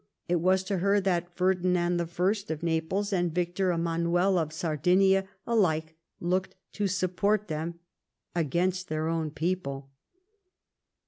[0.27, 2.05] It was to her that Ferdinand I.
[2.05, 7.75] of Naples, and Victor 'Emanuel of Sardinia, alike looked to support them
[8.33, 9.91] against their own people.